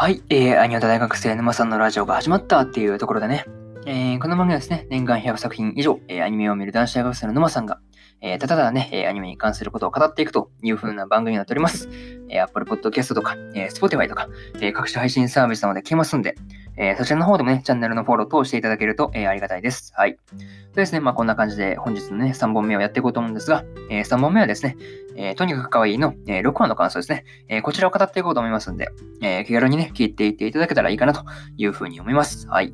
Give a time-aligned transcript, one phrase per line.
[0.00, 3.44] はい、えー、アニオタ大学生沼さんのラジオが始まったっていうところでね、
[3.84, 7.80] えー、この番組はですね、年間100作品以上、えー、アニメを見る男子大学生の沼さんが、
[8.20, 11.88] えー、ただただね、えアニメに関することを語っていくというふうな番組になっております。
[12.28, 14.28] えー、Apple Podcast とか、えー、Spotify とか、
[14.60, 16.36] えー、各種配信サービスなどで聞けますんで、
[16.80, 19.92] えー、そちらの方でもね、チャンネルのフォロー等していただけると、えー、ありがたいです。
[19.96, 20.12] はい。
[20.12, 24.76] でですね、まあこんな感じで本日のね、3本目をやっていこうと思うんですが、えー、3本目はですね、
[25.16, 28.88] え、とにかく可愛いの、え、6話の感想ですね、え、こちらを語っていこうと思いますんで、
[29.20, 31.24] え、気軽にね、聞いていっていただけたらいいかなと
[31.56, 32.46] いうふうに思います。
[32.48, 32.72] はい。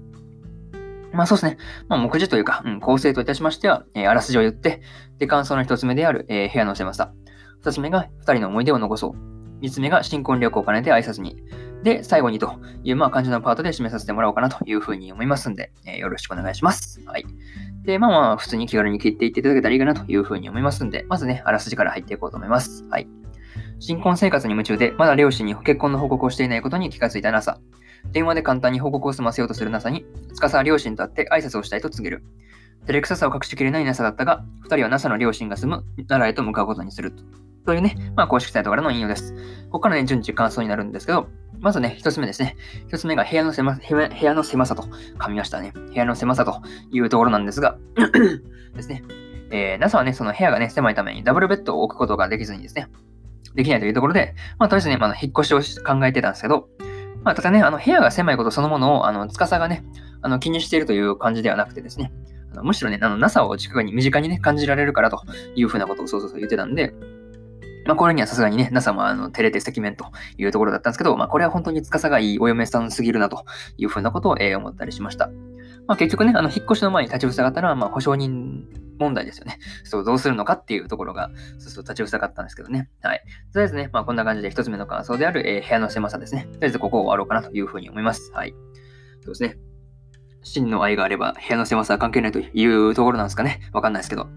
[1.14, 1.56] まあそうですね。
[1.88, 4.82] まあ目次というか、うん、構成といたしましては、え、あらすじを言って、
[5.18, 7.12] で、感想の一つ目である、え、部屋の狭さ。
[7.60, 9.12] 二つ目が二人の思い出を残そう。
[9.60, 11.42] 三つ目が新婚旅行を兼ねて挨拶に。
[11.84, 17.00] で、最後にという、まあ、感じのパートで締めさせてもらおうかなというふうに思いますんで、えー、よろしくお願いします。
[17.04, 17.26] はい。
[17.84, 22.84] で、まあまあ、普通に気軽に切っていっていただけたらいいかなというふうに思いますんで、まずね、あらすじから入っていこうと思います。
[22.88, 23.06] はい。
[23.80, 27.60] 新婚生活に夢中で、まだ両親に結婚の報告をしていないことに気がついた NASA。
[28.12, 32.24] 電話で簡単に報告を済ませようとする NASA に、司は両親と会って挨拶をしたいと告げる。
[32.86, 37.22] 照れくささを隠しきれない NASA だったが、2人は NASA の両親が住む奈良へと向かうことにすると。
[37.66, 39.34] というね、まあ、公式サイトからの引用です。
[39.66, 41.28] ここからね、順次感想になるんですけど、
[41.60, 42.56] まずね、一つ目ですね。
[42.88, 45.72] 一つ目が部屋の狭部屋の狭さと噛みましたね。
[45.72, 47.78] 部屋の狭さというところなんですが、
[48.76, 49.02] ですね。
[49.50, 52.88] えー、NASA はね、その部屋がね、狭いためにダブルベッドを置くことができずにですね、
[53.54, 56.68] できないというところで、まあ、とりあえずね、まあ、引っ越しを考えてたんですけど、
[57.22, 59.84] まあ、ただね、あの、部屋が狭いことそのものを、あの、司がね、
[60.20, 62.12] あの、気にしているという感じではなくてですね、
[62.52, 65.22] あのむしろね、あの、NASA を近くに、身近にね、感じられるからと
[65.54, 66.94] いうふうなことをそうそうそう言ってたんで、
[67.86, 70.06] まあ、これにはさすがにね、NASA もあの照れて赤面と
[70.38, 73.44] いうところだったんですけど、まあ、これは本当に司がいいお嫁さんすぎるなと
[73.76, 75.30] いうふうなことを、えー、思ったりしました。
[75.86, 78.66] まあ、結局ね、あの、引っ越しの前に立ちふさがったのは、まあ、保証人
[78.98, 79.58] 問題ですよね。
[79.84, 82.88] そう、どうするのかっていうところが、そうそう、立ちふさがったんですけどね。
[83.02, 83.22] はい。
[83.52, 86.48] とりあえずね、まあ、こんな感じで一つ目の感想である、えー、部屋の狭さですね。
[86.52, 88.32] とりあえずここを終わろうかなというふうに思います。
[88.32, 88.54] はい。
[89.20, 89.73] そうですね。
[90.44, 93.60] 真の愛があれば部屋の狭さは関係ないというところなんですかね。
[93.72, 94.28] わかんないですけど。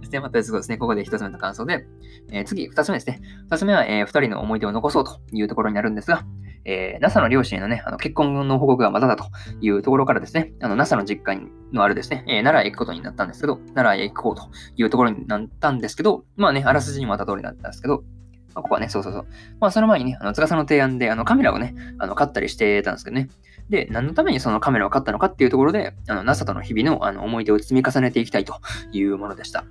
[0.00, 0.20] ですね。
[0.20, 0.78] またそうですね。
[0.78, 1.86] ここで一つ目の感想で、
[2.30, 3.20] えー、次、二つ目ですね。
[3.50, 6.24] 二つ目は、えー、二人の思い出を残そうというところになるんですが、
[6.64, 9.24] えー、NASA の両親へのね、あの結婚の報告がまだだと
[9.60, 11.40] いうところからですね、あの NASA の実家
[11.72, 18.17] のあるですね、えー、奈良へ行くことになったんですけど、奈良へ行こうというところになったんですけど、まあね、あらすじにもあった通りだったんですけど、まあ、
[18.62, 19.26] ここはね、そうそうそう。
[19.60, 23.28] まあ、その前にね、あの、塚さんの提案で、あの、カメラをね、あの、買ったりしてたんですけどね。
[23.70, 28.54] で、何のためにそのカメラを買ったのかっていうところで、あの、NASA との日々のあの思い出を積み重ねていきたいと
[28.92, 29.64] いうものでした。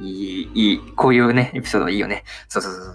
[0.00, 2.24] いい、いい、こういうね、エピソードいいよね。
[2.48, 2.94] そうそうそうそう。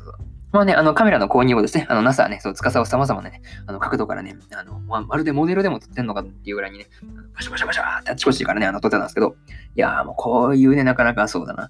[0.52, 6.88] まあね、あのカメラの購入をですね、あの NASA はね、そう、司を様々なね、あの角度からね、あの、まあ、まるでモデルでも撮ってんのかっていうぐらいにね、
[7.36, 9.36] バシャバシャバシャってあっちこっちからね、あの撮ってたんですけど、
[9.76, 11.70] いやーもうこういうね、なかなかそうだな。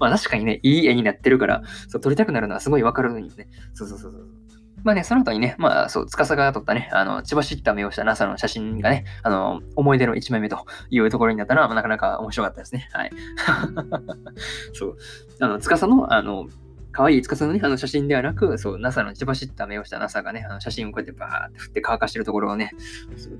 [0.00, 3.48] まあ確かにね、いい絵になってるから、そう、撮りたくなるのはすごいわかるのにね。
[3.74, 4.26] そうそうそうそう。
[4.84, 12.88] まあね、その後にね、まあそう、司が撮ったね、あの、千葉知った目をした NASA の写真がね、あの、思い出の1枚目というところになったのは、まあ、なかなか面白かったですね。
[12.92, 13.10] はい。
[14.72, 14.96] そう。
[15.40, 16.46] あの、司の、あの、
[16.98, 22.72] 可愛い司のね、あの写真ではなく、そう、NASA の一番知った目をした NASA がね、あの写真をこうやってバーって振って乾かしてるところをね、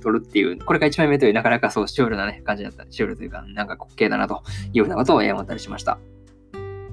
[0.01, 2.87] 撮るっていう、これが1枚目という、なかなかそう、シュールなね、感じだった。
[2.89, 5.99] シュールというか、なんか滑稽だなというようなことを思ったりしました。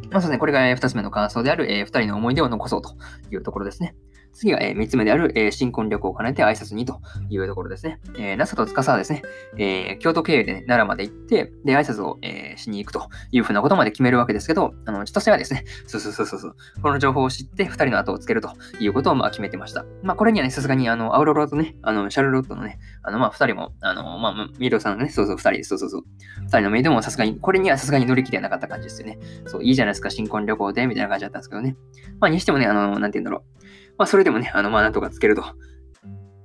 [0.09, 2.96] まあね、これが2つ目の感想である、えー、2人の思い出を残そうと
[3.32, 3.94] いうところですね。
[4.35, 8.00] 次は、えー、3つ目である、えー、新婚旅行を兼ねて挨拶にというところですね。
[8.18, 9.23] えー、NASA と司はですね、
[9.57, 19.85] えー、京都経由で、ね、奈良まで行って、で、挨拶を、えー、しに行くというふうなことまで決めるわけですけど、あの、千歳はですね、そうそうそうそう、この情報を知って2人の後をつけるということを、まあ、決めてました。
[20.03, 26.03] まあ、これにはね、さすがに、あの、アウロラとね、あの、シャルロットのね、あの、まあ、2人も、あの、まあ、ミードさんのね、そうそう、2人、そうそうそう。
[26.44, 29.17] 2人のメイドもさすがに、これにはさすがに乗り切れなかった感じですよね。
[29.46, 31.78] そう、いいじゃないですか、新婚旅行で、みたいな感じだったんですけどね。
[32.19, 33.65] まあ、にしてもね、あの、なんて言うんだろう。
[33.97, 35.44] まあ、それでもね、あの、まあ、なんとかつけると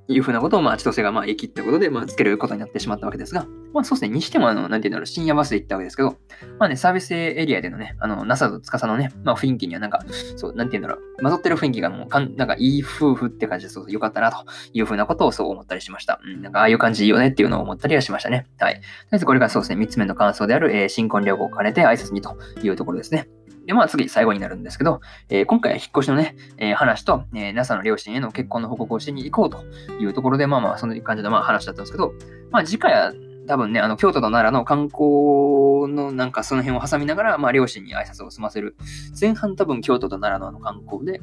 [0.09, 6.17] いうふうなことを、まあ、千歳が、まあ、言い切ったことで、まあ、つけることになってしまったわけですが、まあ、そうですね、にしても、あの、なんていうんだろう、深夜バスで行ったわけですけど、
[6.59, 10.05] まあね、サービスエリアでのね、あの、NASA と司のね、まあ、雰囲気にはなんか、
[10.37, 16.21] そう、なんていうんだろう、混ざってる雰囲気がもうかん、なんか、いい夫婦って感じで、そう、よかったな、というふうなことをそう思ったりしました。
[16.25, 18.47] うん、なんか、ああいう感じいいよねっていうのを思ったりはしましたね。
[18.59, 18.75] はい。
[18.75, 23.29] とりあえず、これがそうですね、三つ目の感想である、えー、新婚旅行を兼ねて挨拶にというところですね。
[23.67, 32.13] で、まあ次、最後になるんですけど、えー、今回は引っ越しのね、えー、話と、えー、NASA の両親への結婚の報告をしに行こうというところで、まあまあ、そんな感じのまあ話だったんですけど、
[32.51, 33.13] まあ次回は
[33.47, 38.77] 多分ね、あの、京都と奈良の観光のなんかその辺を挟みながら、まあ両親に挨拶を済ませる。
[39.21, 41.21] 前半多分京都と奈良のあの観光で、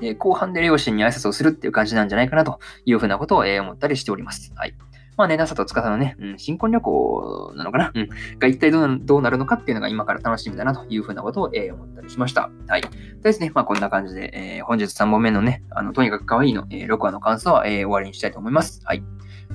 [0.00, 4.52] で、後半で両親に挨拶をするっていう感じなんじゃないかなというふうなことを、え、思ったりしております。
[4.56, 4.74] はい。
[5.20, 8.08] まあね、NASA と司のね、うん、新婚旅行なのかな、うん、
[8.38, 12.50] が一体どうどうなるのかっていうのが今から楽しみだなというふうなことを、えー、思ったりしました。
[12.68, 12.82] はい。
[13.20, 18.80] ですね、まあこんな感じで、えー、本日3本目のね、あの、とにかく可愛いの、えー、6話の感想は、えー、終わりにしたいと思います。
[18.84, 19.02] はい。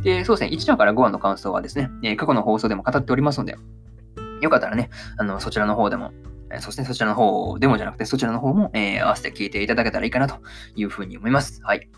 [0.04, 3.56] で、そうですね、1話から5話の感想はですね、えー、過去の放送でも語っておりますので、
[4.42, 6.12] よかったらね、あの、そちらの方でも、
[6.52, 10.36] えそしてそちらの方でもじゃなくて、そちらの方も、えー、合わせて聞いていただけたらいいかなと
[10.76, 11.60] いうふうに思います。
[11.64, 11.90] はい。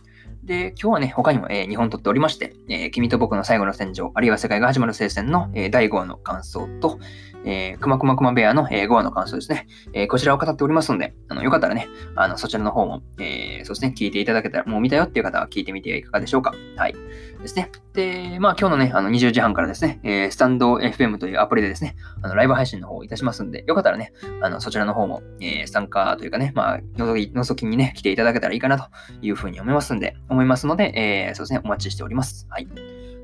[0.48, 7.00] で、今日はね、他にも、えー、2本撮っておりまして、えー、君と僕の最後の戦場、あるいは世界が始まる聖戦の、えー、第5話の感想と、
[7.44, 16.54] えー、くまくまくまベアの、えー、5話の感想ですね、えー、こちらを語っておりますので、あのよかったらね、あのそちらの方も、えー、そうですね、聞いていただけたら、もう見たよっていう方は聞いてみてはいかがでしょうか。
[16.78, 16.96] はい。
[17.42, 17.72] ですね。
[17.94, 28.86] で、まあ今日のね、あの20時半からですね、えー、スタンド FM というアプリでですね、あのライブ配信の方をいたしますんで、よかったらね、あのそちらの方も、えー、参加というかね、まあ、のぞきにね、来ていただけたらいいかなと
[29.22, 32.48] いうふうに思いますんで、思いますので、えー、そうですね、お待ちしております。
[32.50, 32.68] はい。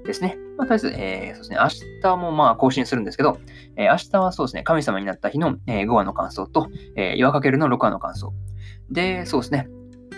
[0.05, 0.37] ですね。
[0.57, 3.39] まあ、とりあえず、えー、そうですね、明日もまあ更新するんですけど、
[3.75, 8.33] えー、明日はそうですね、神様になった日の、えー、5話の感想と、えー、岩かけるの6話の感想。
[8.89, 9.69] で、そうですね、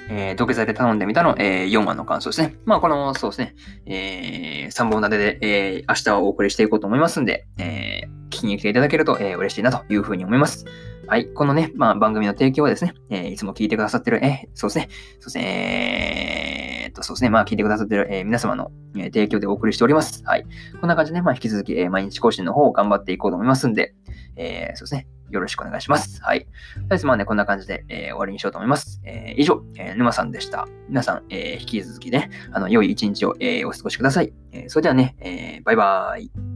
[0.09, 2.55] えー、土下座で頼んでみたの、えー、4話の感想ですね。
[2.65, 3.55] まあ、この、そうですね、
[3.85, 10.65] えー、3本立てで、えー、明日はお送りしていこうと思いますんで、えー、聞きに来ていただけると、えー、嬉しいなというふうに思います。
[11.07, 11.27] はい。
[11.27, 20.23] このね、まあ、番組の提供はですね、えー、いつも聞いてくださってる、えー、そうですね、そうですね、えー、っと、そうですね、まあ、聞いてくださってる、えー、皆様の、えー、提供でお送りしております。
[20.25, 20.45] はい。
[20.81, 23.93] こんな感じで、まあ、引き続き、えー、毎日更新の方を頑張っていこうと思いますんで、
[24.35, 26.21] えー、そうですね、よろしくお願いします。
[26.21, 26.41] はい。
[26.41, 29.01] とりあえずまあね、こんな感じで、えー、終わりにしようと思います。
[29.03, 30.67] えー、以上、えー、沼さんでした。
[30.87, 34.33] 皆さん、えー、引き続きね、あの、良い一日を、えー、お過ごしください。
[34.51, 36.54] えー、それではね、えー、バイバーイ。